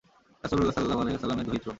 রাসূলুল্লাহ 0.43 0.73
সাল্লাল্লাহু 0.75 1.03
আলাইহি 1.03 1.15
ওয়াসাল্লামের 1.15 1.45
দৌহিত্র। 1.47 1.69